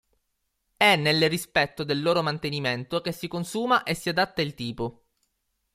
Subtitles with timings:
[0.77, 5.03] È nel rispetto del loro mantenimento che si consuma e si adatta il tipo.